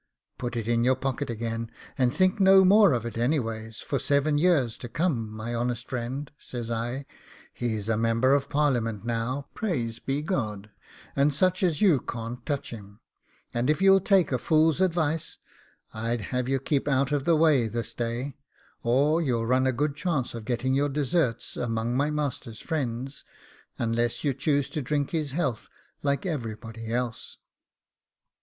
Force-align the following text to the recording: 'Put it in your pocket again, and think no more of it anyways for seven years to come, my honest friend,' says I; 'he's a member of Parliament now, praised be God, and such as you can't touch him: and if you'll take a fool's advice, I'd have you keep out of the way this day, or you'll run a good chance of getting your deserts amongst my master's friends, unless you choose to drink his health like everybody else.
'Put 0.39 0.55
it 0.55 0.67
in 0.67 0.83
your 0.83 0.95
pocket 0.95 1.29
again, 1.29 1.69
and 1.95 2.11
think 2.11 2.39
no 2.39 2.65
more 2.65 2.91
of 2.91 3.05
it 3.05 3.19
anyways 3.19 3.81
for 3.81 3.99
seven 3.99 4.39
years 4.39 4.75
to 4.79 4.89
come, 4.89 5.29
my 5.29 5.53
honest 5.53 5.87
friend,' 5.89 6.31
says 6.39 6.71
I; 6.71 7.05
'he's 7.53 7.87
a 7.87 7.97
member 7.97 8.33
of 8.33 8.49
Parliament 8.49 9.05
now, 9.05 9.49
praised 9.53 10.07
be 10.07 10.23
God, 10.23 10.71
and 11.15 11.31
such 11.31 11.61
as 11.61 11.83
you 11.83 11.99
can't 11.99 12.43
touch 12.47 12.71
him: 12.71 12.99
and 13.53 13.69
if 13.69 13.79
you'll 13.79 13.99
take 14.01 14.31
a 14.31 14.39
fool's 14.39 14.81
advice, 14.81 15.37
I'd 15.93 16.21
have 16.33 16.49
you 16.49 16.57
keep 16.57 16.87
out 16.87 17.11
of 17.11 17.25
the 17.25 17.35
way 17.35 17.67
this 17.67 17.93
day, 17.93 18.37
or 18.81 19.21
you'll 19.21 19.45
run 19.45 19.67
a 19.67 19.71
good 19.71 19.95
chance 19.95 20.33
of 20.33 20.45
getting 20.45 20.73
your 20.73 20.89
deserts 20.89 21.55
amongst 21.55 21.95
my 21.95 22.09
master's 22.09 22.59
friends, 22.59 23.23
unless 23.77 24.23
you 24.23 24.33
choose 24.33 24.67
to 24.71 24.81
drink 24.81 25.11
his 25.11 25.33
health 25.33 25.69
like 26.01 26.25
everybody 26.25 26.91
else. 26.91 27.37